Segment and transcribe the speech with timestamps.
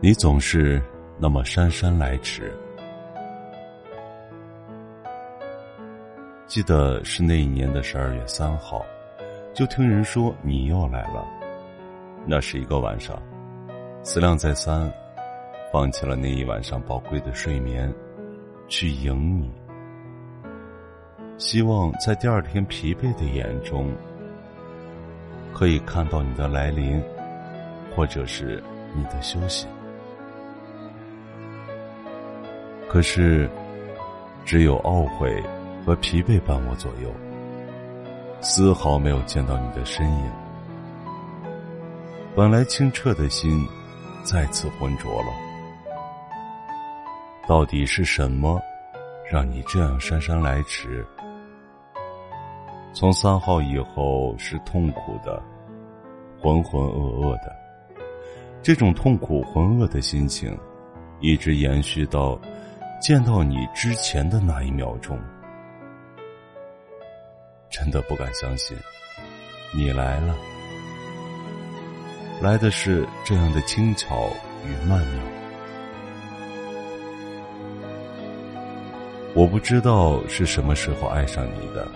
[0.00, 0.80] 你总是
[1.18, 2.52] 那么姗姗来迟。
[6.46, 8.86] 记得是那一年的十二月三号，
[9.52, 11.26] 就听人说你又来了。
[12.24, 13.20] 那是一个晚上，
[14.04, 14.88] 思量再三，
[15.72, 17.92] 放弃了那一晚上宝贵的睡眠，
[18.68, 19.50] 去迎你。
[21.38, 23.92] 希望在第二天疲惫的眼中，
[25.52, 27.02] 可以看到你的来临，
[27.96, 28.62] 或者是
[28.94, 29.66] 你的休息。
[32.88, 33.48] 可是，
[34.46, 35.42] 只有懊悔
[35.84, 37.12] 和疲惫伴我左右，
[38.40, 40.30] 丝毫没有见到你的身影。
[42.34, 43.62] 本来清澈的心，
[44.22, 45.28] 再次浑浊了。
[47.46, 48.58] 到底是什么，
[49.30, 51.06] 让你这样姗姗来迟？
[52.94, 55.42] 从三号以后是痛苦的，
[56.40, 57.54] 浑浑噩噩的。
[58.62, 60.58] 这种痛苦浑噩的心情，
[61.20, 62.40] 一直延续到。
[63.00, 65.16] 见到你之前的那一秒钟，
[67.70, 68.76] 真的不敢相信，
[69.72, 70.34] 你来了，
[72.42, 74.28] 来的是这样的轻巧
[74.66, 75.22] 与曼妙。
[79.32, 81.86] 我不知道是什么时候爱上你的，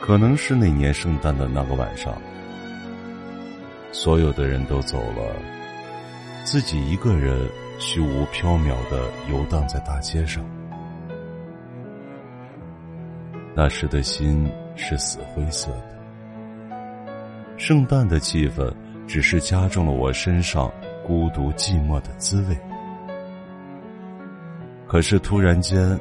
[0.00, 2.16] 可能是那年圣诞的那个晚上，
[3.92, 5.36] 所有的人都走了，
[6.44, 7.46] 自己一个人。
[7.78, 10.44] 虚无缥缈的游荡在大街上，
[13.54, 15.94] 那时的心是死灰色的。
[17.56, 18.72] 圣诞的气氛
[19.06, 20.72] 只是加重了我身上
[21.06, 22.56] 孤独寂寞的滋味。
[24.86, 25.98] 可是突然间，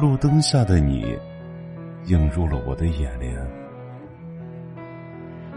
[0.00, 1.16] 路灯下的你
[2.06, 3.34] 映入了我的眼帘，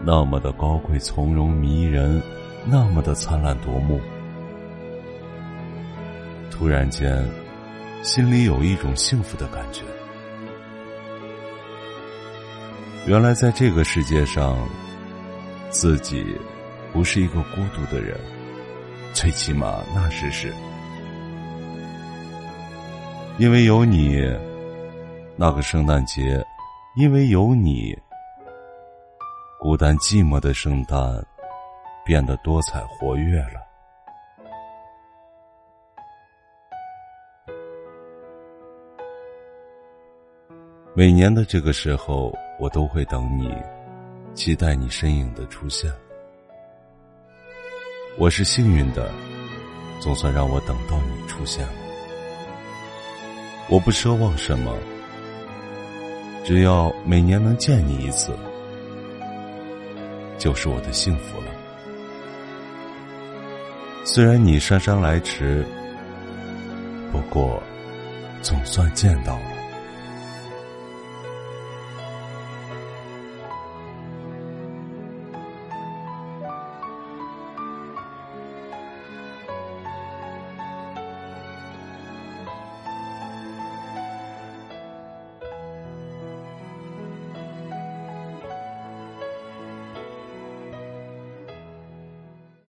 [0.04, 2.20] 那么的高贵从容迷人，
[2.66, 4.00] 那么的灿烂夺目。
[6.52, 7.26] 突然间，
[8.04, 9.82] 心里有一种幸福的感觉。
[13.06, 14.56] 原来，在这个世界上，
[15.70, 16.24] 自己
[16.92, 18.16] 不是一个孤独的人，
[19.12, 20.52] 最起码那时是。
[23.38, 24.20] 因为有你，
[25.36, 26.44] 那个圣诞节，
[26.96, 27.98] 因为有你，
[29.58, 30.98] 孤单寂寞的圣诞
[32.04, 33.71] 变得多彩活跃了。
[40.94, 42.30] 每年的这个时候，
[42.60, 43.50] 我都会等你，
[44.34, 45.90] 期待你身影的出现。
[48.18, 49.10] 我是幸运的，
[50.00, 51.72] 总算让我等到你出现了。
[53.70, 54.76] 我不奢望什么，
[56.44, 58.36] 只要每年能见你一次，
[60.36, 61.46] 就是我的幸福了。
[64.04, 65.64] 虽然你姗姗来迟，
[67.10, 67.62] 不过
[68.42, 69.51] 总算见到了。